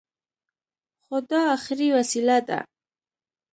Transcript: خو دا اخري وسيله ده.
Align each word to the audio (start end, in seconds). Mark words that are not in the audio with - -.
خو 1.03 1.15
دا 1.29 1.41
اخري 1.57 1.87
وسيله 1.97 2.37
ده. 2.47 2.59